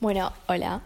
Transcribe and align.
Bueno, 0.00 0.32
hola. 0.46 0.82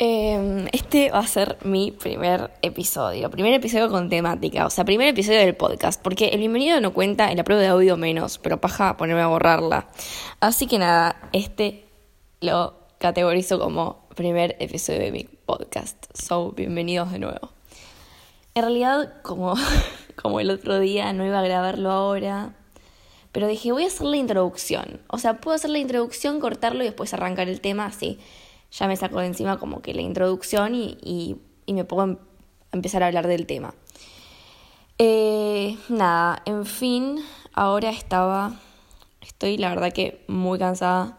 Em, 0.00 0.66
este 0.72 1.12
va 1.12 1.20
a 1.20 1.26
ser 1.28 1.56
mi 1.62 1.92
primer 1.92 2.50
episodio, 2.60 3.30
primer 3.30 3.54
episodio 3.54 3.88
con 3.90 4.08
temática, 4.08 4.66
o 4.66 4.70
sea, 4.70 4.84
primer 4.84 5.06
episodio 5.06 5.38
del 5.38 5.54
podcast, 5.54 6.02
porque 6.02 6.30
el 6.30 6.40
bienvenido 6.40 6.80
no 6.80 6.92
cuenta, 6.92 7.30
el 7.30 7.44
prueba 7.44 7.62
de 7.62 7.68
audio 7.68 7.96
menos, 7.96 8.38
pero 8.38 8.60
paja 8.60 8.96
ponerme 8.96 9.22
a 9.22 9.28
borrarla. 9.28 9.88
Así 10.40 10.66
que 10.66 10.80
nada, 10.80 11.14
este 11.32 11.84
lo 12.40 12.74
categorizo 12.98 13.60
como 13.60 14.08
primer 14.16 14.56
episodio 14.58 14.98
de 14.98 15.12
mi 15.12 15.22
podcast. 15.22 16.04
So, 16.12 16.50
bienvenidos 16.50 17.12
de 17.12 17.20
nuevo. 17.20 17.50
En 18.56 18.62
realidad, 18.62 19.22
como, 19.22 19.54
como 20.20 20.40
el 20.40 20.50
otro 20.50 20.80
día 20.80 21.12
no 21.12 21.24
iba 21.24 21.38
a 21.38 21.42
grabarlo 21.42 21.92
ahora, 21.92 22.56
pero 23.32 23.46
dije, 23.46 23.72
voy 23.72 23.84
a 23.84 23.86
hacer 23.86 24.06
la 24.06 24.18
introducción. 24.18 25.00
O 25.08 25.18
sea, 25.18 25.40
puedo 25.40 25.54
hacer 25.54 25.70
la 25.70 25.78
introducción, 25.78 26.38
cortarlo 26.38 26.82
y 26.82 26.86
después 26.86 27.14
arrancar 27.14 27.48
el 27.48 27.62
tema 27.62 27.86
así. 27.86 28.18
Ya 28.70 28.86
me 28.86 28.96
saco 28.96 29.20
de 29.20 29.26
encima 29.26 29.58
como 29.58 29.80
que 29.80 29.94
la 29.94 30.02
introducción 30.02 30.74
y, 30.74 30.98
y, 31.02 31.72
me 31.72 31.84
pongo 31.84 32.02
a 32.02 32.18
empezar 32.72 33.02
a 33.02 33.06
hablar 33.06 33.26
del 33.26 33.46
tema. 33.46 33.74
Eh, 34.98 35.78
nada, 35.88 36.42
en 36.44 36.66
fin, 36.66 37.24
ahora 37.54 37.90
estaba, 37.90 38.60
estoy 39.22 39.56
la 39.56 39.70
verdad 39.70 39.92
que 39.92 40.22
muy 40.28 40.58
cansada. 40.58 41.18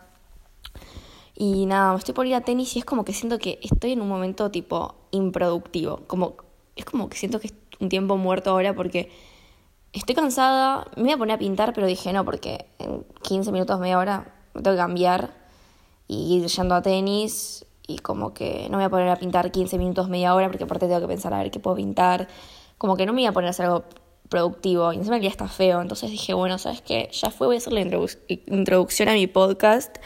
Y 1.35 1.65
nada, 1.65 1.93
me 1.93 1.97
estoy 1.97 2.13
por 2.13 2.27
ir 2.27 2.35
a 2.35 2.41
tenis 2.41 2.75
y 2.75 2.79
es 2.79 2.85
como 2.85 3.03
que 3.03 3.13
siento 3.13 3.39
que 3.39 3.59
estoy 3.63 3.93
en 3.93 4.01
un 4.01 4.07
momento 4.07 4.51
tipo 4.51 4.95
improductivo. 5.09 6.01
Como, 6.05 6.35
es 6.75 6.85
como 6.85 7.09
que 7.09 7.17
siento 7.17 7.39
que 7.39 7.47
es 7.47 7.53
un 7.79 7.89
tiempo 7.89 8.17
muerto 8.17 8.51
ahora 8.51 8.75
porque 8.75 9.09
estoy 9.93 10.15
cansada, 10.15 10.87
me 10.95 11.03
voy 11.03 11.11
a 11.13 11.17
poner 11.17 11.35
a 11.35 11.39
pintar, 11.39 11.73
pero 11.73 11.87
dije 11.87 12.11
no, 12.13 12.25
porque 12.25 12.65
en 12.79 13.05
15 13.21 13.51
minutos, 13.51 13.79
media 13.79 13.97
hora 13.97 14.33
me 14.53 14.61
tengo 14.61 14.75
que 14.75 14.81
cambiar 14.81 15.31
y 16.07 16.37
ir 16.37 16.47
yendo 16.47 16.75
a 16.75 16.81
tenis 16.81 17.65
y 17.87 17.99
como 17.99 18.33
que 18.33 18.67
no 18.69 18.77
me 18.77 18.83
voy 18.83 18.85
a 18.85 18.89
poner 18.89 19.09
a 19.09 19.15
pintar 19.17 19.51
15 19.51 19.77
minutos, 19.77 20.09
media 20.09 20.33
hora, 20.33 20.47
porque 20.47 20.63
aparte 20.63 20.87
tengo 20.87 21.01
que 21.01 21.07
pensar 21.07 21.33
a 21.33 21.39
ver 21.39 21.51
qué 21.51 21.59
puedo 21.59 21.75
pintar, 21.75 22.27
como 22.77 22.97
que 22.97 23.05
no 23.05 23.13
me 23.13 23.21
voy 23.21 23.27
a 23.27 23.31
poner 23.31 23.47
a 23.47 23.51
hacer 23.51 23.67
algo 23.67 23.85
productivo 24.29 24.91
y 24.93 24.97
encima 24.97 25.17
el 25.17 25.21
día 25.21 25.29
está 25.29 25.47
feo, 25.47 25.81
entonces 25.81 26.09
dije, 26.09 26.33
bueno, 26.33 26.57
¿sabes 26.57 26.81
qué? 26.81 27.09
Ya 27.11 27.29
fue, 27.29 27.47
voy 27.47 27.57
a 27.57 27.59
hacer 27.59 27.73
la 27.73 27.81
introducción 27.81 29.09
a 29.09 29.13
mi 29.13 29.27
podcast 29.27 29.97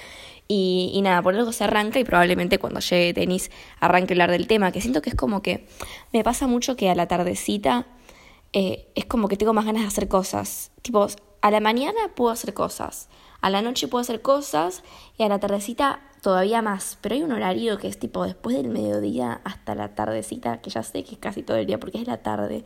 y, 0.50 1.00
nada, 1.04 1.22
por 1.22 1.36
algo 1.36 1.52
se 1.52 1.66
arranca 1.66 2.00
y 2.00 2.04
probablemente 2.04 2.58
cuando 2.58 2.80
llegue 2.80 3.14
tenis 3.14 3.52
arranque 3.80 4.14
hablar 4.14 4.32
del 4.32 4.48
tema, 4.48 4.72
que 4.72 4.82
siento 4.82 5.02
que 5.02 5.10
es 5.10 5.16
como 5.16 5.42
que 5.42 5.68
me 6.14 6.24
pasa 6.24 6.48
mucho 6.48 6.76
que 6.76 6.90
a 6.90 6.96
la 6.96 7.08
tardecita 7.08 7.86
eh, 8.54 8.90
es 8.96 9.06
como 9.06 9.28
que 9.28 9.38
tengo 9.38 9.54
más 9.54 9.66
ganas 9.66 9.84
de 9.84 9.88
hacer 9.88 10.08
cosas. 10.08 10.72
Tipo, 10.82 11.08
a 11.42 11.52
la 11.52 11.60
mañana 11.60 12.00
puedo 12.16 12.32
hacer 12.32 12.54
cosas, 12.54 13.10
a 13.42 13.50
la 13.50 13.62
noche 13.62 13.88
puedo 13.88 14.02
hacer 14.02 14.22
cosas 14.22 14.84
y 15.18 15.24
a 15.24 15.30
la 15.30 15.40
tardecita 15.40 16.02
todavía 16.22 16.62
más. 16.62 16.98
Pero 17.02 17.16
hay 17.16 17.24
un 17.24 17.32
horario 17.32 17.78
que 17.78 17.88
es 17.88 18.00
tipo 18.00 18.24
después 18.26 18.56
del 18.56 18.70
mediodía 18.70 19.42
hasta 19.44 19.76
la 19.76 19.96
tardecita, 19.96 20.62
que 20.62 20.70
ya 20.70 20.84
sé 20.84 21.04
que 21.04 21.14
es 21.14 21.20
casi 21.20 21.44
todo 21.44 21.58
el 21.58 21.66
día 21.66 21.80
porque 21.80 22.02
es 22.02 22.08
la 22.08 22.18
tarde. 22.18 22.64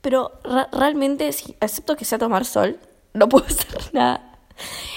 Pero 0.00 0.32
realmente, 0.72 1.32
si 1.32 1.56
acepto 1.60 1.96
que 1.96 2.04
sea 2.04 2.18
tomar 2.18 2.44
sol, 2.44 2.78
no 3.14 3.28
puedo 3.28 3.46
hacer 3.48 3.94
nada. 3.94 4.38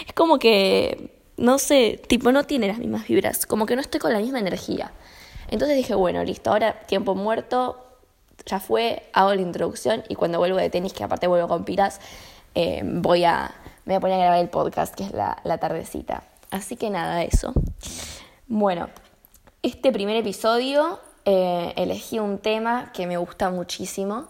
Es 0.07 0.13
como 0.13 0.39
que, 0.39 1.21
no 1.37 1.59
sé, 1.59 2.01
tipo, 2.07 2.31
no 2.31 2.43
tiene 2.45 2.67
las 2.67 2.77
mismas 2.77 3.07
vibras, 3.07 3.45
como 3.45 3.65
que 3.65 3.75
no 3.75 3.81
estoy 3.81 3.99
con 3.99 4.13
la 4.13 4.19
misma 4.19 4.39
energía. 4.39 4.91
Entonces 5.49 5.75
dije, 5.75 5.95
bueno, 5.95 6.23
listo, 6.23 6.51
ahora 6.51 6.81
tiempo 6.87 7.13
muerto, 7.15 7.90
ya 8.45 8.59
fue, 8.59 9.03
hago 9.13 9.33
la 9.33 9.41
introducción 9.41 10.03
y 10.09 10.15
cuando 10.15 10.37
vuelvo 10.37 10.57
de 10.57 10.69
tenis, 10.69 10.93
que 10.93 11.03
aparte 11.03 11.27
vuelvo 11.27 11.47
con 11.47 11.65
pilas, 11.65 11.99
eh, 12.55 12.81
voy 12.83 13.23
a, 13.23 13.53
me 13.85 13.93
voy 13.93 13.97
a 13.97 13.99
poner 13.99 14.15
a 14.19 14.23
grabar 14.23 14.39
el 14.39 14.49
podcast, 14.49 14.93
que 14.95 15.03
es 15.03 15.11
la, 15.11 15.37
la 15.43 15.57
tardecita. 15.57 16.23
Así 16.49 16.75
que 16.75 16.89
nada, 16.89 17.23
eso. 17.23 17.53
Bueno, 18.47 18.89
este 19.63 19.91
primer 19.91 20.17
episodio 20.17 20.99
eh, 21.23 21.73
elegí 21.75 22.19
un 22.19 22.39
tema 22.39 22.91
que 22.93 23.07
me 23.07 23.17
gusta 23.17 23.49
muchísimo. 23.49 24.27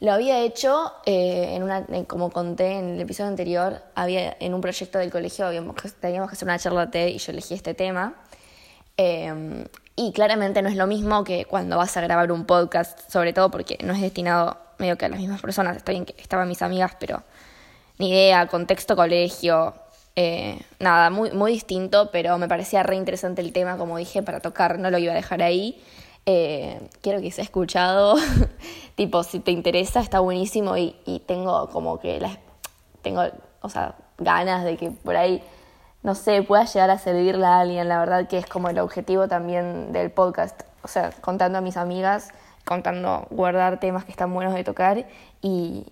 Lo 0.00 0.12
había 0.12 0.40
hecho, 0.40 0.92
eh, 1.06 1.56
en 1.56 1.64
una, 1.64 1.84
como 2.06 2.30
conté 2.30 2.72
en 2.74 2.90
el 2.90 3.00
episodio 3.00 3.30
anterior, 3.30 3.82
había, 3.96 4.36
en 4.38 4.54
un 4.54 4.60
proyecto 4.60 4.98
del 4.98 5.10
colegio 5.10 5.48
teníamos 6.00 6.30
que 6.30 6.34
hacer 6.34 6.46
una 6.46 6.58
charla 6.58 6.90
TED 6.90 7.08
y 7.08 7.18
yo 7.18 7.32
elegí 7.32 7.54
este 7.54 7.74
tema. 7.74 8.14
Y 10.00 10.12
claramente 10.12 10.62
no 10.62 10.68
es 10.68 10.76
lo 10.76 10.86
mismo 10.86 11.24
que 11.24 11.44
cuando 11.44 11.76
vas 11.76 11.96
a 11.96 12.00
grabar 12.00 12.30
un 12.30 12.44
podcast, 12.44 13.10
sobre 13.10 13.32
todo 13.32 13.50
porque 13.50 13.78
no 13.82 13.92
es 13.92 14.00
destinado 14.00 14.56
medio 14.78 14.96
que 14.96 15.06
a 15.06 15.08
las 15.08 15.18
mismas 15.18 15.40
personas. 15.40 15.76
Está 15.76 15.90
bien 15.90 16.04
que 16.04 16.14
estaban 16.22 16.46
mis 16.46 16.62
amigas, 16.62 16.92
pero 17.00 17.24
ni 17.98 18.10
idea, 18.10 18.46
contexto 18.46 18.94
colegio, 18.94 19.74
eh, 20.14 20.60
nada, 20.78 21.10
muy, 21.10 21.32
muy 21.32 21.50
distinto, 21.50 22.10
pero 22.12 22.38
me 22.38 22.46
parecía 22.46 22.84
re 22.84 22.94
interesante 22.94 23.42
el 23.42 23.52
tema, 23.52 23.76
como 23.76 23.98
dije, 23.98 24.22
para 24.22 24.38
tocar, 24.38 24.78
no 24.78 24.88
lo 24.88 24.98
iba 24.98 25.14
a 25.14 25.16
dejar 25.16 25.42
ahí. 25.42 25.82
Eh, 26.26 26.80
quiero 27.00 27.20
que 27.20 27.32
sea 27.32 27.42
escuchado, 27.42 28.14
tipo, 28.94 29.24
si 29.24 29.40
te 29.40 29.50
interesa, 29.50 29.98
está 29.98 30.20
buenísimo 30.20 30.76
y, 30.76 30.94
y 31.06 31.18
tengo 31.26 31.70
como 31.70 31.98
que 31.98 32.20
las, 32.20 32.38
tengo, 33.02 33.22
o 33.62 33.68
sea, 33.68 33.96
ganas 34.16 34.62
de 34.62 34.76
que 34.76 34.92
por 34.92 35.16
ahí 35.16 35.42
no 36.02 36.14
sé, 36.14 36.42
pueda 36.42 36.64
llegar 36.64 36.90
a 36.90 36.98
servirle 36.98 37.44
a 37.46 37.60
alguien. 37.60 37.88
La 37.88 37.98
verdad 37.98 38.28
que 38.28 38.38
es 38.38 38.46
como 38.46 38.68
el 38.68 38.78
objetivo 38.78 39.28
también 39.28 39.92
del 39.92 40.10
podcast. 40.10 40.62
O 40.82 40.88
sea, 40.88 41.10
contando 41.20 41.58
a 41.58 41.60
mis 41.60 41.76
amigas, 41.76 42.30
contando, 42.64 43.26
guardar 43.30 43.80
temas 43.80 44.04
que 44.04 44.12
están 44.12 44.32
buenos 44.32 44.54
de 44.54 44.64
tocar 44.64 45.06
y, 45.42 45.86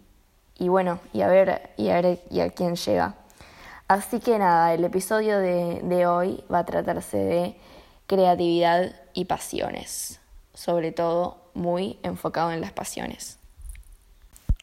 y 0.59 0.69
bueno, 0.69 1.01
y 1.13 1.23
a 1.23 1.29
ver, 1.29 1.71
y 1.77 1.89
a 1.89 2.01
ver 2.01 2.21
y 2.31 2.41
a 2.41 2.51
quién 2.51 2.77
llega. 2.77 3.15
Así 3.89 4.21
que 4.21 4.39
nada, 4.39 4.75
el 4.75 4.85
episodio 4.85 5.39
de, 5.39 5.81
de 5.83 6.07
hoy 6.07 6.45
va 6.53 6.61
a 6.61 6.67
tratarse 6.67 7.19
de 7.19 7.57
creatividad 8.07 8.95
y 9.13 9.27
pasiones. 9.27 10.21
Sobre 10.55 10.93
todo 10.93 11.39
muy 11.55 11.99
enfocado 12.03 12.53
en 12.53 12.61
las 12.61 12.73
pasiones. 12.73 13.39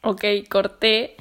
Ok, 0.01 0.25
corté. 0.49 1.15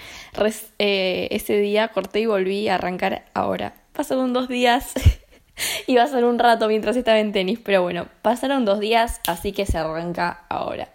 Eh, 0.78 1.28
ese 1.30 1.58
día 1.58 1.88
corté 1.88 2.20
y 2.20 2.26
volví 2.26 2.68
a 2.68 2.74
arrancar 2.74 3.26
ahora 3.34 3.81
pasaron 3.92 4.32
dos 4.32 4.48
días. 4.48 4.92
Iba 5.86 6.02
a 6.02 6.08
ser 6.08 6.24
un 6.24 6.38
rato 6.38 6.68
mientras 6.68 6.96
estaba 6.96 7.18
en 7.18 7.32
tenis, 7.32 7.58
pero 7.62 7.82
bueno, 7.82 8.08
pasaron 8.22 8.64
dos 8.64 8.80
días, 8.80 9.20
así 9.26 9.52
que 9.52 9.66
se 9.66 9.78
arranca 9.78 10.44
ahora. 10.48 10.88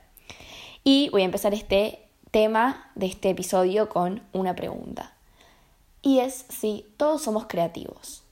Y 0.84 1.10
voy 1.10 1.22
a 1.22 1.26
empezar 1.26 1.54
este 1.54 2.08
tema 2.32 2.92
de 2.96 3.08
este 3.08 3.30
episodio 3.30 3.90
con 3.90 4.24
una 4.34 4.56
pregunta. 4.56 5.14
Y 6.02 6.20
es 6.20 6.46
si 6.50 6.86
todos 6.98 7.22
somos 7.22 7.48
creativos. 7.48 8.24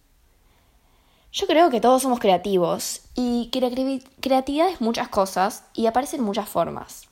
Yo 1.32 1.47
creo 1.47 1.70
que 1.70 1.82
todos 1.82 2.02
somos 2.02 2.20
creativos 2.20 3.02
y 3.14 3.52
creatividad 3.52 4.70
es 4.70 4.80
muchas 4.80 5.09
cosas 5.09 5.66
y 5.74 5.86
aparecen 5.86 6.22
muchas 6.22 6.47
formas. 6.47 7.09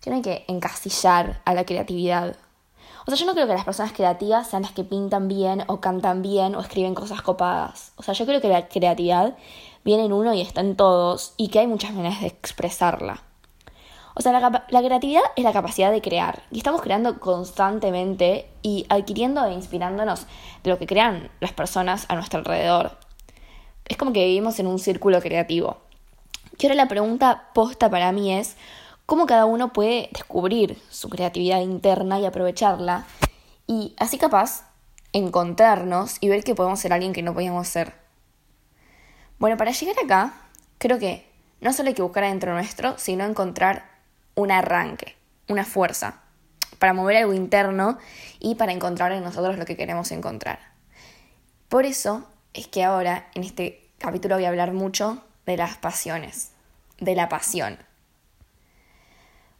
Tienen 0.00 0.22
que 0.22 0.44
encasillar 0.48 1.40
a 1.46 1.54
la 1.54 1.64
creatividad 1.64 2.36
o 3.08 3.10
sea, 3.10 3.20
yo 3.20 3.24
no 3.24 3.32
creo 3.32 3.46
que 3.46 3.54
las 3.54 3.64
personas 3.64 3.92
creativas 3.92 4.48
sean 4.48 4.64
las 4.64 4.72
que 4.72 4.84
pintan 4.84 5.28
bien 5.28 5.64
o 5.68 5.80
cantan 5.80 6.20
bien 6.20 6.54
o 6.54 6.60
escriben 6.60 6.94
cosas 6.94 7.22
copadas. 7.22 7.92
O 7.96 8.02
sea, 8.02 8.12
yo 8.12 8.26
creo 8.26 8.42
que 8.42 8.48
la 8.48 8.68
creatividad 8.68 9.34
viene 9.82 10.04
en 10.04 10.12
uno 10.12 10.34
y 10.34 10.42
está 10.42 10.60
en 10.60 10.76
todos 10.76 11.32
y 11.38 11.48
que 11.48 11.60
hay 11.60 11.66
muchas 11.66 11.94
maneras 11.94 12.20
de 12.20 12.26
expresarla. 12.26 13.22
O 14.12 14.20
sea, 14.20 14.38
la, 14.38 14.82
creatividad 14.82 15.22
es 15.36 15.42
la 15.42 15.54
capacidad 15.54 15.90
de 15.90 16.02
crear. 16.02 16.42
Y 16.50 16.58
estamos 16.58 16.82
creando 16.82 17.18
constantemente 17.18 18.50
y 18.60 18.84
adquiriendo 18.90 19.42
e 19.46 19.54
inspirándonos 19.54 20.26
de 20.62 20.70
lo 20.70 20.78
que 20.78 20.86
crean 20.86 21.30
las 21.40 21.54
personas 21.54 22.04
a 22.10 22.14
nuestro 22.14 22.40
alrededor. 22.40 22.98
Es 23.86 23.96
como 23.96 24.12
que 24.12 24.26
vivimos 24.26 24.58
en 24.58 24.66
un 24.66 24.78
círculo 24.78 25.22
creativo. 25.22 25.78
Y 26.58 26.66
ahora 26.66 26.74
la 26.74 26.88
pregunta 26.88 27.48
posta 27.54 27.88
para 27.88 28.12
mí 28.12 28.34
es, 28.34 28.58
cómo 29.08 29.24
cada 29.24 29.46
uno 29.46 29.72
puede 29.72 30.10
descubrir 30.12 30.78
su 30.90 31.08
creatividad 31.08 31.62
interna 31.62 32.20
y 32.20 32.26
aprovecharla 32.26 33.06
y 33.66 33.94
así 33.96 34.18
capaz 34.18 34.66
encontrarnos 35.14 36.18
y 36.20 36.28
ver 36.28 36.44
que 36.44 36.54
podemos 36.54 36.78
ser 36.78 36.92
alguien 36.92 37.14
que 37.14 37.22
no 37.22 37.32
podíamos 37.32 37.66
ser. 37.68 37.94
Bueno, 39.38 39.56
para 39.56 39.70
llegar 39.70 39.96
acá, 40.04 40.34
creo 40.76 40.98
que 40.98 41.26
no 41.62 41.72
solo 41.72 41.88
hay 41.88 41.94
que 41.94 42.02
buscar 42.02 42.22
adentro 42.22 42.52
nuestro, 42.52 42.98
sino 42.98 43.24
encontrar 43.24 43.88
un 44.34 44.50
arranque, 44.50 45.16
una 45.48 45.64
fuerza, 45.64 46.20
para 46.78 46.92
mover 46.92 47.16
algo 47.16 47.32
interno 47.32 47.96
y 48.40 48.56
para 48.56 48.72
encontrar 48.72 49.12
en 49.12 49.24
nosotros 49.24 49.56
lo 49.56 49.64
que 49.64 49.78
queremos 49.78 50.12
encontrar. 50.12 50.58
Por 51.70 51.86
eso 51.86 52.28
es 52.52 52.68
que 52.68 52.84
ahora, 52.84 53.30
en 53.34 53.42
este 53.42 53.88
capítulo, 53.96 54.34
voy 54.34 54.44
a 54.44 54.50
hablar 54.50 54.74
mucho 54.74 55.24
de 55.46 55.56
las 55.56 55.78
pasiones, 55.78 56.52
de 56.98 57.14
la 57.14 57.30
pasión. 57.30 57.87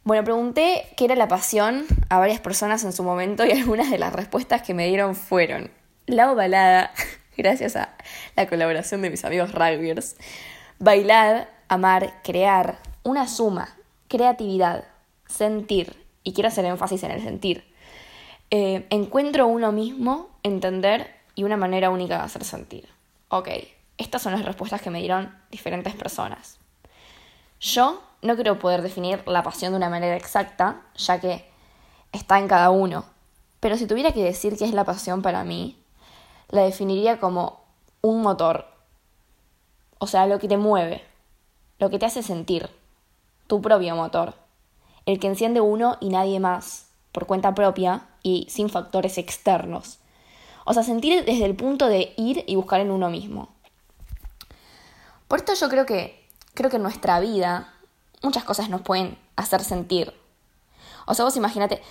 Bueno, 0.09 0.23
pregunté 0.23 0.87
qué 0.97 1.05
era 1.05 1.13
la 1.13 1.27
pasión 1.27 1.85
a 2.09 2.17
varias 2.17 2.39
personas 2.39 2.83
en 2.83 2.93
su 2.93 3.03
momento 3.03 3.45
y 3.45 3.51
algunas 3.59 3.91
de 3.91 3.99
las 3.99 4.11
respuestas 4.11 4.63
que 4.63 4.73
me 4.73 4.87
dieron 4.87 5.13
fueron 5.13 5.69
la 6.07 6.31
ovalada, 6.31 6.91
gracias 7.37 7.75
a 7.75 7.95
la 8.35 8.47
colaboración 8.47 9.03
de 9.03 9.11
mis 9.11 9.23
amigos 9.23 9.51
rugbyers, 9.51 10.15
bailar, 10.79 11.47
amar, 11.67 12.21
crear, 12.23 12.79
una 13.03 13.27
suma, 13.27 13.77
creatividad, 14.07 14.85
sentir, 15.27 16.03
y 16.23 16.33
quiero 16.33 16.47
hacer 16.47 16.65
énfasis 16.65 17.03
en 17.03 17.11
el 17.11 17.21
sentir. 17.21 17.71
encuentro 18.49 19.45
uno 19.45 19.71
mismo, 19.71 20.31
entender 20.41 21.13
y 21.35 21.43
una 21.43 21.55
manera 21.55 21.91
única 21.91 22.17
de 22.17 22.23
hacer 22.23 22.43
sentir. 22.45 22.89
Ok, 23.27 23.49
estas 23.99 24.23
son 24.23 24.33
las 24.33 24.43
respuestas 24.43 24.81
que 24.81 24.89
me 24.89 25.01
dieron 25.01 25.37
diferentes 25.51 25.93
personas. 25.93 26.57
Yo 27.59 28.08
no 28.21 28.35
creo 28.35 28.59
poder 28.59 28.81
definir 28.81 29.23
la 29.27 29.43
pasión 29.43 29.71
de 29.71 29.77
una 29.77 29.89
manera 29.89 30.15
exacta, 30.15 30.81
ya 30.95 31.19
que 31.19 31.45
está 32.11 32.39
en 32.39 32.47
cada 32.47 32.69
uno. 32.69 33.05
Pero 33.59 33.77
si 33.77 33.87
tuviera 33.87 34.11
que 34.11 34.23
decir 34.23 34.57
qué 34.57 34.65
es 34.65 34.73
la 34.73 34.85
pasión 34.85 35.21
para 35.21 35.43
mí, 35.43 35.77
la 36.49 36.61
definiría 36.61 37.19
como 37.19 37.61
un 38.01 38.21
motor. 38.21 38.65
O 39.99 40.07
sea, 40.07 40.27
lo 40.27 40.39
que 40.39 40.47
te 40.47 40.57
mueve, 40.57 41.03
lo 41.77 41.89
que 41.89 41.99
te 41.99 42.05
hace 42.05 42.23
sentir, 42.23 42.69
tu 43.47 43.61
propio 43.61 43.95
motor, 43.95 44.33
el 45.05 45.19
que 45.19 45.27
enciende 45.27 45.61
uno 45.61 45.97
y 45.99 46.09
nadie 46.09 46.39
más, 46.39 46.87
por 47.11 47.25
cuenta 47.25 47.55
propia 47.55 48.07
y 48.23 48.47
sin 48.49 48.69
factores 48.69 49.17
externos. 49.17 49.99
O 50.65 50.73
sea, 50.73 50.83
sentir 50.83 51.25
desde 51.25 51.45
el 51.45 51.55
punto 51.55 51.87
de 51.87 52.13
ir 52.15 52.43
y 52.47 52.55
buscar 52.55 52.79
en 52.79 52.91
uno 52.91 53.09
mismo. 53.09 53.49
Por 55.27 55.39
esto 55.39 55.53
yo 55.53 55.69
creo 55.69 55.85
que, 55.85 56.27
creo 56.53 56.69
que 56.69 56.77
en 56.77 56.83
nuestra 56.83 57.19
vida 57.19 57.73
muchas 58.21 58.43
cosas 58.43 58.69
nos 58.69 58.81
pueden 58.81 59.17
hacer 59.35 59.63
sentir. 59.63 60.13
O 61.05 61.13
sea, 61.13 61.25
vos 61.25 61.35
imagínate, 61.37 61.81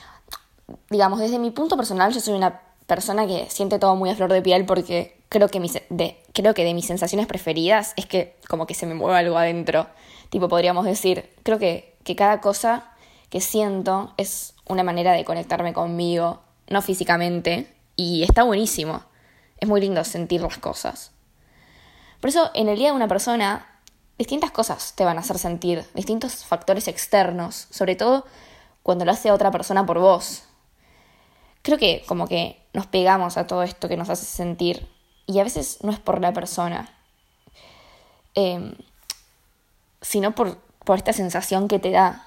digamos, 0.90 1.18
desde 1.18 1.38
mi 1.38 1.50
punto 1.50 1.76
personal 1.76 2.12
yo 2.12 2.20
soy 2.20 2.34
una 2.34 2.60
persona 2.86 3.26
que 3.26 3.48
siente 3.50 3.78
todo 3.78 3.96
muy 3.96 4.10
a 4.10 4.16
flor 4.16 4.32
de 4.32 4.42
piel 4.42 4.64
porque 4.64 5.20
creo 5.28 5.48
que, 5.48 5.60
de, 5.90 6.22
creo 6.32 6.54
que 6.54 6.64
de 6.64 6.74
mis 6.74 6.86
sensaciones 6.86 7.26
preferidas 7.26 7.92
es 7.96 8.06
que 8.06 8.36
como 8.48 8.66
que 8.66 8.74
se 8.74 8.86
me 8.86 8.94
mueve 8.94 9.18
algo 9.18 9.36
adentro. 9.36 9.86
Tipo, 10.30 10.48
podríamos 10.48 10.84
decir, 10.84 11.30
creo 11.42 11.58
que, 11.58 11.96
que 12.04 12.16
cada 12.16 12.40
cosa 12.40 12.92
que 13.30 13.40
siento 13.40 14.14
es 14.16 14.54
una 14.66 14.82
manera 14.82 15.12
de 15.12 15.24
conectarme 15.24 15.72
conmigo, 15.72 16.40
no 16.68 16.82
físicamente, 16.82 17.74
y 17.96 18.22
está 18.22 18.42
buenísimo. 18.42 19.02
Es 19.58 19.68
muy 19.68 19.80
lindo 19.80 20.04
sentir 20.04 20.40
las 20.40 20.58
cosas. 20.58 21.12
Por 22.20 22.30
eso, 22.30 22.50
en 22.54 22.68
el 22.68 22.78
día 22.78 22.88
de 22.88 22.96
una 22.96 23.08
persona, 23.08 23.66
distintas 24.18 24.50
cosas 24.50 24.94
te 24.94 25.04
van 25.04 25.16
a 25.16 25.20
hacer 25.20 25.38
sentir, 25.38 25.84
distintos 25.94 26.44
factores 26.44 26.88
externos, 26.88 27.68
sobre 27.70 27.96
todo 27.96 28.26
cuando 28.82 29.04
lo 29.04 29.12
hace 29.12 29.30
otra 29.30 29.50
persona 29.50 29.86
por 29.86 29.98
vos. 29.98 30.42
Creo 31.62 31.78
que 31.78 32.04
como 32.06 32.26
que 32.26 32.60
nos 32.72 32.86
pegamos 32.86 33.36
a 33.36 33.46
todo 33.46 33.62
esto 33.62 33.88
que 33.88 33.96
nos 33.96 34.10
hace 34.10 34.26
sentir, 34.26 34.88
y 35.26 35.38
a 35.38 35.44
veces 35.44 35.78
no 35.82 35.92
es 35.92 35.98
por 35.98 36.20
la 36.20 36.32
persona, 36.32 36.90
em, 38.34 38.74
sino 40.00 40.34
por, 40.34 40.58
por 40.84 40.98
esta 40.98 41.12
sensación 41.12 41.68
que 41.68 41.78
te 41.78 41.90
da 41.90 42.24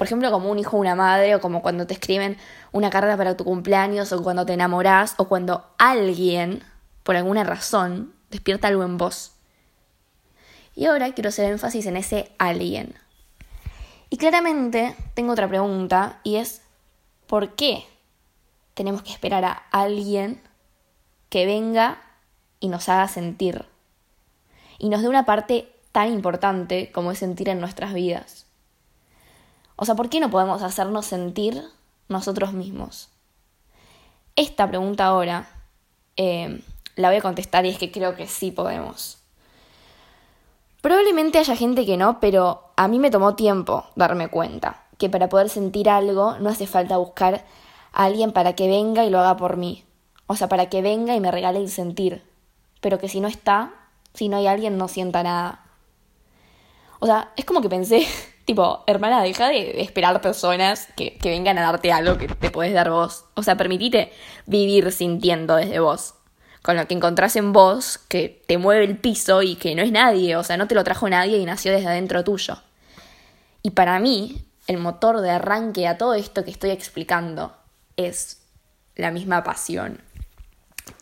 por 0.00 0.06
ejemplo, 0.06 0.30
como 0.30 0.50
un 0.50 0.58
hijo 0.58 0.78
o 0.78 0.80
una 0.80 0.94
madre, 0.94 1.34
o 1.34 1.42
como 1.42 1.60
cuando 1.60 1.86
te 1.86 1.92
escriben 1.92 2.38
una 2.72 2.88
carta 2.88 3.18
para 3.18 3.36
tu 3.36 3.44
cumpleaños, 3.44 4.14
o 4.14 4.22
cuando 4.22 4.46
te 4.46 4.54
enamorás, 4.54 5.12
o 5.18 5.28
cuando 5.28 5.66
alguien, 5.76 6.62
por 7.02 7.16
alguna 7.16 7.44
razón, 7.44 8.14
despierta 8.30 8.68
algo 8.68 8.82
en 8.82 8.96
vos. 8.96 9.32
Y 10.74 10.86
ahora 10.86 11.12
quiero 11.12 11.28
hacer 11.28 11.50
énfasis 11.50 11.86
en 11.86 11.96
ese 11.96 12.32
alguien. 12.38 12.94
Y 14.08 14.16
claramente 14.16 14.96
tengo 15.14 15.32
otra 15.32 15.48
pregunta, 15.48 16.20
y 16.24 16.36
es, 16.36 16.62
¿por 17.26 17.54
qué 17.54 17.84
tenemos 18.74 19.02
que 19.02 19.12
esperar 19.12 19.44
a 19.44 19.62
alguien 19.70 20.42
que 21.28 21.46
venga 21.46 22.00
y 22.58 22.68
nos 22.68 22.88
haga 22.88 23.06
sentir? 23.08 23.66
Y 24.78 24.88
nos 24.88 25.02
dé 25.02 25.08
una 25.08 25.24
parte 25.24 25.72
tan 25.92 26.12
importante 26.12 26.90
como 26.92 27.12
es 27.12 27.18
sentir 27.18 27.48
en 27.48 27.60
nuestras 27.60 27.94
vidas. 27.94 28.46
O 29.76 29.84
sea, 29.84 29.94
¿por 29.94 30.08
qué 30.10 30.20
no 30.20 30.30
podemos 30.30 30.62
hacernos 30.62 31.06
sentir 31.06 31.62
nosotros 32.08 32.52
mismos? 32.52 33.10
Esta 34.36 34.68
pregunta 34.68 35.06
ahora 35.06 35.48
eh, 36.16 36.62
la 36.96 37.08
voy 37.08 37.18
a 37.18 37.22
contestar 37.22 37.64
y 37.64 37.70
es 37.70 37.78
que 37.78 37.92
creo 37.92 38.16
que 38.16 38.26
sí 38.26 38.50
podemos. 38.50 39.19
Probablemente 40.80 41.38
haya 41.38 41.56
gente 41.56 41.84
que 41.84 41.96
no, 41.96 42.20
pero 42.20 42.72
a 42.76 42.88
mí 42.88 42.98
me 42.98 43.10
tomó 43.10 43.34
tiempo 43.34 43.84
darme 43.96 44.28
cuenta 44.28 44.84
que 44.98 45.08
para 45.08 45.28
poder 45.28 45.48
sentir 45.48 45.88
algo 45.88 46.38
no 46.38 46.50
hace 46.50 46.66
falta 46.66 46.96
buscar 46.96 47.44
a 47.92 48.04
alguien 48.04 48.32
para 48.32 48.54
que 48.54 48.68
venga 48.68 49.04
y 49.04 49.10
lo 49.10 49.18
haga 49.20 49.36
por 49.36 49.56
mí. 49.56 49.84
O 50.26 50.36
sea, 50.36 50.48
para 50.48 50.68
que 50.68 50.82
venga 50.82 51.14
y 51.14 51.20
me 51.20 51.30
regale 51.30 51.58
el 51.58 51.70
sentir. 51.70 52.22
Pero 52.80 52.98
que 52.98 53.08
si 53.08 53.20
no 53.20 53.28
está, 53.28 53.74
si 54.14 54.28
no 54.28 54.36
hay 54.36 54.46
alguien, 54.46 54.78
no 54.78 54.88
sienta 54.88 55.22
nada. 55.22 55.66
O 56.98 57.06
sea, 57.06 57.32
es 57.36 57.44
como 57.44 57.60
que 57.60 57.68
pensé 57.68 58.06
Tipo, 58.50 58.82
hermana, 58.88 59.22
deja 59.22 59.48
de 59.48 59.80
esperar 59.80 60.20
personas 60.20 60.88
que, 60.96 61.16
vengan 61.22 61.56
a 61.58 61.62
darte 61.62 61.92
algo 61.92 62.18
que 62.18 62.26
te 62.26 62.50
puedes 62.50 62.74
dar 62.74 62.90
vos. 62.90 63.24
O 63.34 63.44
sea, 63.44 63.56
permitite 63.56 64.12
vivir 64.46 64.90
sintiendo 64.90 65.54
desde 65.54 65.78
vos. 65.78 66.14
Con 66.62 66.76
lo 66.76 66.86
que 66.86 66.94
encontrás 66.94 67.36
en 67.36 67.52
vos, 67.52 67.98
que 68.08 68.42
te 68.46 68.58
mueve 68.58 68.84
el 68.84 68.98
piso 68.98 69.42
y 69.42 69.56
que 69.56 69.74
no 69.74 69.82
es 69.82 69.92
nadie. 69.92 70.36
O 70.36 70.44
sea, 70.44 70.56
no 70.56 70.68
te 70.68 70.74
lo 70.74 70.84
trajo 70.84 71.08
nadie 71.08 71.38
y 71.38 71.44
nació 71.44 71.72
desde 71.72 71.88
adentro 71.88 72.22
tuyo. 72.24 72.62
Y 73.62 73.70
para 73.70 73.98
mí, 73.98 74.44
el 74.66 74.78
motor 74.78 75.20
de 75.20 75.30
arranque 75.30 75.88
a 75.88 75.98
todo 75.98 76.14
esto 76.14 76.44
que 76.44 76.50
estoy 76.50 76.70
explicando 76.70 77.56
es 77.96 78.42
la 78.94 79.10
misma 79.10 79.42
pasión. 79.42 80.00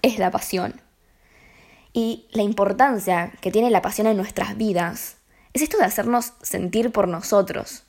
Es 0.02 0.19
la 0.19 0.31
pasión. 0.31 0.81
Y 1.93 2.28
la 2.32 2.43
importancia 2.43 3.32
que 3.40 3.50
tiene 3.50 3.70
la 3.70 3.82
pasión 3.82 4.06
en 4.06 4.16
nuestras 4.16 4.56
vidas 4.56 5.16
es 5.52 5.62
esto 5.62 5.78
de 5.78 5.84
hacernos 5.84 6.34
sentir 6.43 6.93
por 6.93 7.08
nosotros. 7.08 7.84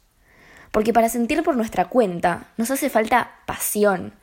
Porque 0.71 0.93
para 0.93 1.09
sentir 1.09 1.43
por 1.43 1.55
nuestra 1.55 1.85
cuenta 1.85 2.47
nos 2.57 2.71
hace 2.71 2.89
falta 2.89 3.31
pasión, 3.45 4.13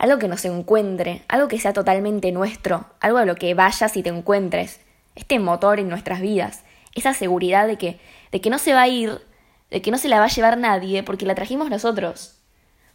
algo 0.00 0.18
que 0.18 0.26
nos 0.26 0.44
encuentre, 0.44 1.22
algo 1.28 1.46
que 1.46 1.60
sea 1.60 1.72
totalmente 1.72 2.32
nuestro, 2.32 2.86
algo 3.00 3.18
a 3.18 3.24
lo 3.24 3.36
que 3.36 3.54
vayas 3.54 3.96
y 3.96 4.02
te 4.02 4.08
encuentres, 4.08 4.80
este 5.14 5.38
motor 5.38 5.78
en 5.78 5.88
nuestras 5.88 6.20
vidas, 6.20 6.64
esa 6.94 7.14
seguridad 7.14 7.68
de 7.68 7.78
que, 7.78 8.00
de 8.32 8.40
que 8.40 8.50
no 8.50 8.58
se 8.58 8.74
va 8.74 8.82
a 8.82 8.88
ir, 8.88 9.20
de 9.70 9.80
que 9.80 9.92
no 9.92 9.98
se 9.98 10.08
la 10.08 10.18
va 10.18 10.24
a 10.24 10.28
llevar 10.28 10.58
nadie 10.58 11.04
porque 11.04 11.26
la 11.26 11.36
trajimos 11.36 11.70
nosotros, 11.70 12.40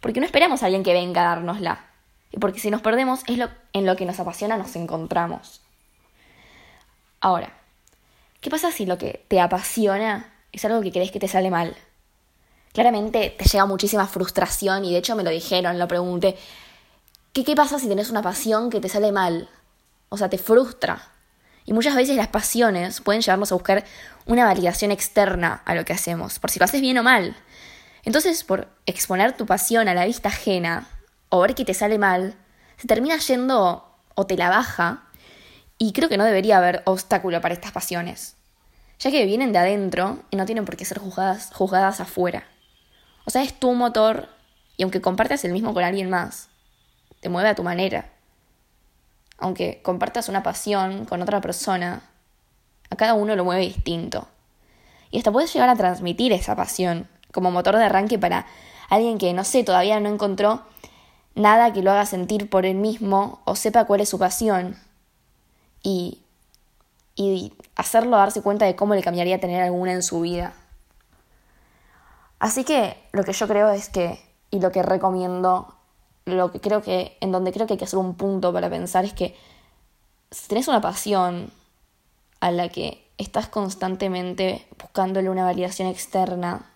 porque 0.00 0.20
no 0.20 0.26
esperamos 0.26 0.62
a 0.62 0.66
alguien 0.66 0.82
que 0.82 0.92
venga 0.92 1.22
a 1.22 1.34
dárnosla, 1.34 1.86
y 2.30 2.38
porque 2.38 2.60
si 2.60 2.70
nos 2.70 2.82
perdemos 2.82 3.22
es 3.26 3.38
lo, 3.38 3.48
en 3.72 3.86
lo 3.86 3.96
que 3.96 4.04
nos 4.04 4.20
apasiona 4.20 4.58
nos 4.58 4.76
encontramos. 4.76 5.62
Ahora, 7.20 7.52
¿Qué 8.46 8.50
pasa 8.50 8.70
si 8.70 8.86
lo 8.86 8.96
que 8.96 9.24
te 9.26 9.40
apasiona 9.40 10.32
es 10.52 10.64
algo 10.64 10.80
que 10.80 10.92
crees 10.92 11.10
que 11.10 11.18
te 11.18 11.26
sale 11.26 11.50
mal? 11.50 11.74
Claramente 12.72 13.34
te 13.36 13.44
llega 13.44 13.66
muchísima 13.66 14.06
frustración 14.06 14.84
y 14.84 14.92
de 14.92 14.98
hecho 14.98 15.16
me 15.16 15.24
lo 15.24 15.30
dijeron, 15.30 15.80
lo 15.80 15.88
pregunté. 15.88 16.36
¿Qué, 17.44 17.54
pasa 17.54 17.78
si 17.78 17.86
tenés 17.86 18.08
una 18.08 18.22
pasión 18.22 18.70
que 18.70 18.80
te 18.80 18.88
sale 18.88 19.12
mal? 19.12 19.50
O 20.08 20.16
sea, 20.16 20.30
te 20.30 20.38
frustra. 20.38 21.10
Y 21.66 21.74
muchas 21.74 21.94
veces 21.94 22.16
las 22.16 22.28
pasiones 22.28 23.00
pueden 23.00 23.20
llevarnos 23.20 23.52
a 23.52 23.56
buscar 23.56 23.84
una 24.24 24.44
validación 24.44 24.90
externa 24.90 25.60
a 25.64 25.74
lo 25.74 25.84
que 25.84 25.92
hacemos, 25.92 26.38
por 26.38 26.50
si 26.50 26.58
lo 26.58 26.64
haces 26.64 26.80
bien 26.80 26.96
o 26.96 27.02
mal. 27.02 27.36
Entonces, 28.04 28.42
por 28.42 28.68
exponer 28.86 29.36
tu 29.36 29.44
pasión 29.44 29.86
a 29.86 29.94
la 29.94 30.06
vista 30.06 30.30
ajena 30.30 30.88
o 31.28 31.40
ver 31.40 31.54
que 31.54 31.66
te 31.66 31.74
sale 31.74 31.98
mal, 31.98 32.36
se 32.78 32.88
termina 32.88 33.18
yendo 33.18 33.84
o 34.14 34.26
te 34.26 34.36
la 34.36 34.48
baja. 34.48 35.02
Y 35.76 35.92
creo 35.92 36.08
que 36.08 36.16
no 36.16 36.24
debería 36.24 36.56
haber 36.56 36.82
obstáculo 36.86 37.40
para 37.42 37.52
estas 37.52 37.72
pasiones 37.72 38.36
ya 38.98 39.10
que 39.10 39.26
vienen 39.26 39.52
de 39.52 39.58
adentro 39.58 40.22
y 40.30 40.36
no 40.36 40.46
tienen 40.46 40.64
por 40.64 40.76
qué 40.76 40.84
ser 40.84 40.98
juzgadas, 40.98 41.50
juzgadas 41.52 42.00
afuera. 42.00 42.44
O 43.24 43.30
sea, 43.30 43.42
es 43.42 43.58
tu 43.58 43.72
motor 43.74 44.28
y 44.76 44.82
aunque 44.82 45.00
compartas 45.00 45.44
el 45.44 45.52
mismo 45.52 45.74
con 45.74 45.84
alguien 45.84 46.10
más, 46.10 46.48
te 47.20 47.28
mueve 47.28 47.48
a 47.48 47.54
tu 47.54 47.62
manera. 47.62 48.10
Aunque 49.38 49.80
compartas 49.82 50.28
una 50.28 50.42
pasión 50.42 51.04
con 51.04 51.22
otra 51.22 51.40
persona, 51.40 52.02
a 52.90 52.96
cada 52.96 53.14
uno 53.14 53.36
lo 53.36 53.44
mueve 53.44 53.62
distinto. 53.62 54.28
Y 55.10 55.18
hasta 55.18 55.32
puedes 55.32 55.52
llegar 55.52 55.68
a 55.68 55.76
transmitir 55.76 56.32
esa 56.32 56.56
pasión 56.56 57.08
como 57.32 57.50
motor 57.50 57.76
de 57.76 57.84
arranque 57.84 58.18
para 58.18 58.46
alguien 58.88 59.18
que, 59.18 59.32
no 59.32 59.44
sé, 59.44 59.64
todavía 59.64 60.00
no 60.00 60.08
encontró 60.08 60.62
nada 61.34 61.72
que 61.72 61.82
lo 61.82 61.90
haga 61.90 62.06
sentir 62.06 62.48
por 62.48 62.64
él 62.64 62.76
mismo 62.76 63.40
o 63.44 63.56
sepa 63.56 63.84
cuál 63.84 64.00
es 64.00 64.08
su 64.08 64.18
pasión. 64.18 64.76
Y 65.82 66.22
y 67.16 67.54
hacerlo 67.74 68.18
darse 68.18 68.42
cuenta 68.42 68.66
de 68.66 68.76
cómo 68.76 68.94
le 68.94 69.02
cambiaría 69.02 69.40
tener 69.40 69.62
alguna 69.62 69.92
en 69.92 70.02
su 70.02 70.20
vida. 70.20 70.52
Así 72.38 72.62
que 72.64 72.96
lo 73.12 73.24
que 73.24 73.32
yo 73.32 73.48
creo 73.48 73.70
es 73.70 73.88
que, 73.88 74.20
y 74.50 74.60
lo 74.60 74.70
que 74.70 74.82
recomiendo, 74.82 75.74
lo 76.26 76.52
que 76.52 76.60
creo 76.60 76.82
que, 76.82 77.16
en 77.20 77.32
donde 77.32 77.52
creo 77.52 77.66
que 77.66 77.74
hay 77.74 77.78
que 77.78 77.86
hacer 77.86 77.98
un 77.98 78.14
punto 78.14 78.52
para 78.52 78.68
pensar 78.68 79.04
es 79.04 79.14
que 79.14 79.34
si 80.30 80.48
tenés 80.48 80.68
una 80.68 80.80
pasión 80.80 81.50
a 82.40 82.50
la 82.50 82.68
que 82.68 83.02
estás 83.16 83.48
constantemente 83.48 84.66
buscándole 84.78 85.30
una 85.30 85.44
validación 85.44 85.88
externa, 85.88 86.70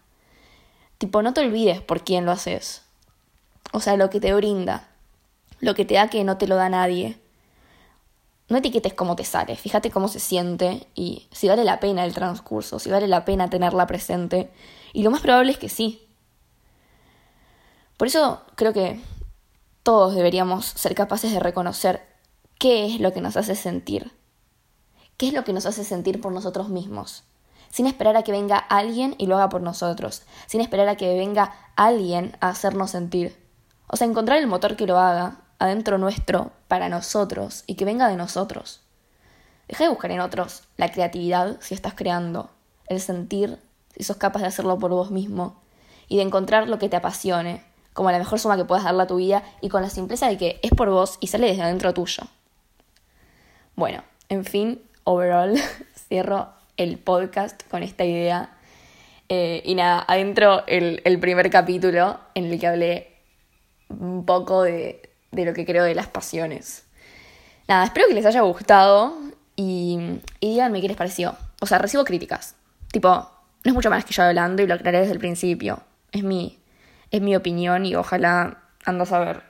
tipo, 0.97 1.23
no 1.23 1.35
te 1.35 1.43
olvides 1.43 1.83
por 1.83 2.03
quién 2.03 2.25
lo 2.25 2.33
haces. 2.33 2.83
O 3.73 3.81
sea, 3.81 3.97
lo 3.97 4.09
que 4.09 4.21
te 4.21 4.33
brinda, 4.33 4.89
lo 5.61 5.75
que 5.75 5.85
te 5.85 5.95
da 5.95 6.09
que 6.09 6.25
no 6.25 6.39
te 6.39 6.47
lo 6.47 6.57
da 6.57 6.71
nadie 6.71 7.21
no 8.51 8.59
etiquetes 8.59 8.95
cómo 8.95 9.15
te 9.15 9.25
sale, 9.25 9.55
fíjate 9.55 9.93
cómo 9.93 10.09
se 10.09 10.19
siente 10.19 10.87
y 10.97 11.29
si 11.31 11.49
vale 11.49 11.65
la 11.65 11.79
pena 11.79 12.05
el 12.05 12.13
transcurso, 12.13 12.81
si 12.81 12.91
vale 12.91 13.07
la 13.07 13.25
pena 13.25 13.49
tenerla 13.49 13.87
presente. 13.87 14.51
Y 14.93 15.05
lo 15.05 15.13
más 15.13 15.21
probable 15.21 15.53
es 15.53 15.59
que 15.59 15.69
sí. 15.69 16.05
Por 17.97 18.09
eso 18.09 18.43
creo 18.57 18.73
que 18.73 19.01
todos 19.83 20.15
deberíamos 20.15 20.67
ser 20.67 20.95
capaces 20.95 21.33
de 21.33 21.41
reconocer 21.41 22.07
qué 22.59 22.87
es 22.87 23.01
lo 23.01 23.13
que 23.13 23.21
nos 23.21 23.37
hace 23.37 23.55
sentir, 23.55 24.13
qué 25.17 25.29
es 25.29 25.35
lo 25.35 25.45
que 25.45 25.53
nos 25.53 25.67
hace 25.67 25.85
sentir 25.85 26.21
por 26.21 26.33
nosotros 26.33 26.69
mismos, 26.69 27.25
sin 27.71 27.87
esperar 27.87 28.17
a 28.17 28.23
que 28.23 28.33
venga 28.33 28.59
alguien 28.59 29.15
y 29.19 29.27
lo 29.27 29.37
haga 29.37 29.49
por 29.49 29.63
nosotros, 29.63 30.23
sin 30.47 30.61
esperar 30.61 30.89
a 30.89 30.97
que 30.97 31.17
venga 31.17 31.55
alguien 31.77 32.37
a 32.41 32.49
hacernos 32.51 32.91
sentir. 32.91 33.37
O 33.87 33.97
sea, 33.97 34.07
encontrar 34.07 34.39
el 34.39 34.47
motor 34.47 34.77
que 34.77 34.87
lo 34.87 34.99
haga 34.99 35.39
adentro 35.59 35.99
nuestro, 35.99 36.53
para 36.69 36.89
nosotros, 36.89 37.65
y 37.67 37.75
que 37.75 37.85
venga 37.85 38.09
de 38.09 38.17
nosotros. 38.17 38.81
Deja 39.69 39.85
de 39.85 39.91
buscar 39.91 40.11
en 40.11 40.21
otros 40.21 40.65
la 40.77 40.91
creatividad 40.91 41.59
si 41.61 41.75
estás 41.75 41.95
creando, 41.95 42.51
el 42.87 43.01
sentir 43.01 43.59
si 43.97 44.05
sos 44.05 44.17
capaz 44.17 44.41
de 44.41 44.47
hacerlo 44.47 44.79
por 44.79 44.91
vos 44.91 45.11
mismo, 45.11 45.61
y 46.09 46.17
de 46.17 46.23
encontrar 46.23 46.69
lo 46.69 46.79
que 46.79 46.89
te 46.89 46.97
apasione, 46.97 47.65
como 47.93 48.11
la 48.11 48.19
mejor 48.19 48.39
suma 48.39 48.57
que 48.57 48.65
puedas 48.65 48.85
darle 48.85 49.03
a 49.03 49.07
tu 49.07 49.17
vida, 49.17 49.43
y 49.61 49.69
con 49.69 49.83
la 49.83 49.91
simpleza 49.91 50.29
de 50.29 50.37
que 50.37 50.61
es 50.63 50.71
por 50.71 50.91
vos 50.91 51.19
y 51.21 51.27
sale 51.27 51.49
desde 51.49 51.63
adentro 51.63 51.95
tuyo. 51.95 52.25
Bueno, 53.77 54.03
en 54.29 54.45
fin, 54.45 54.83
overall, 55.05 55.59
cierro 56.09 56.49
el 56.77 56.99
podcast 56.99 57.63
con 57.69 57.83
esta 57.83 58.05
idea. 58.05 58.51
Eh, 59.29 59.63
y 59.65 59.75
nada, 59.75 60.05
adentro 60.09 60.67
el, 60.67 61.03
el 61.05 61.21
primer 61.21 61.51
capítulo 61.51 62.19
en 62.35 62.47
el 62.47 62.59
que 62.59 62.67
hablé 62.67 63.17
un 63.89 64.25
poco 64.25 64.63
de, 64.63 65.11
de 65.31 65.45
lo 65.45 65.55
que 65.55 65.65
creo 65.65 65.85
de 65.85 65.95
las 65.95 66.09
pasiones. 66.09 66.85
Nada, 67.69 67.85
espero 67.85 68.09
que 68.09 68.15
les 68.15 68.27
haya 68.27 68.41
gustado 68.41 69.17
y, 69.57 69.99
y 70.41 70.51
díganme 70.51 70.81
qué 70.81 70.89
les 70.89 70.97
pareció. 70.97 71.37
O 71.61 71.67
sea, 71.67 71.79
recibo 71.79 72.05
críticas. 72.05 72.57
Tipo, 72.91 73.11
no 73.11 73.31
es 73.65 73.75
mucho 73.75 73.91
más 73.91 74.05
que 74.05 74.13
yo 74.13 74.23
hablando 74.23 74.63
y 74.63 74.67
lo 74.67 74.75
aclaré 74.75 75.01
desde 75.01 75.13
el 75.13 75.19
principio. 75.19 75.81
Es 76.13 76.25
mi, 76.25 76.60
es 77.11 77.21
mi 77.21 77.37
opinión 77.37 77.87
y 77.87 77.95
ojalá 77.95 78.59
ando 78.85 79.05
a 79.05 79.07
saber. 79.07 79.43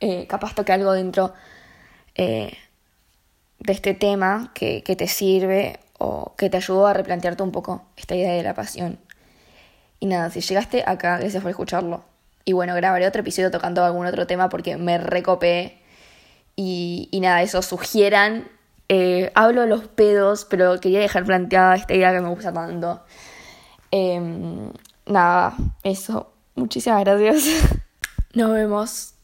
Eh, 0.00 0.26
capaz 0.26 0.54
toque 0.54 0.72
algo 0.72 0.92
dentro 0.92 1.32
eh, 2.14 2.56
de 3.60 3.72
este 3.72 3.94
tema 3.94 4.50
que, 4.54 4.82
que 4.82 4.96
te 4.96 5.06
sirve 5.06 5.78
o 5.98 6.34
que 6.36 6.50
te 6.50 6.56
ayudó 6.56 6.86
a 6.86 6.94
replantearte 6.94 7.42
un 7.42 7.52
poco 7.52 7.86
esta 7.96 8.16
idea 8.16 8.32
de 8.32 8.42
la 8.42 8.54
pasión. 8.54 8.98
Y 10.00 10.06
nada, 10.06 10.30
si 10.30 10.40
llegaste 10.40 10.82
acá, 10.84 11.18
gracias 11.18 11.42
por 11.42 11.50
escucharlo. 11.50 12.04
Y 12.44 12.54
bueno, 12.54 12.74
grabaré 12.74 13.06
otro 13.06 13.20
episodio 13.20 13.52
tocando 13.52 13.84
algún 13.84 14.06
otro 14.06 14.26
tema 14.26 14.48
porque 14.48 14.76
me 14.76 14.98
recopé. 14.98 15.78
Y, 16.56 17.08
y 17.12 17.20
nada, 17.20 17.42
eso, 17.42 17.62
sugieran. 17.62 18.48
Eh, 18.88 19.30
hablo 19.34 19.64
los 19.66 19.86
pedos, 19.86 20.44
pero 20.44 20.80
quería 20.80 21.00
dejar 21.00 21.24
planteada 21.24 21.76
esta 21.76 21.94
idea 21.94 22.12
que 22.12 22.20
me 22.20 22.28
gusta 22.30 22.52
tanto. 22.52 23.04
Em, 23.92 24.72
nada, 25.06 25.54
eso. 25.84 26.31
Muchísimas 26.54 27.04
gracias. 27.04 27.44
Nos 28.34 28.52
vemos. 28.52 29.14